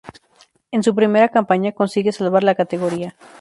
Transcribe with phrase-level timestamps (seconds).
[0.71, 3.15] En su primera campaña consigue salvar la categoría.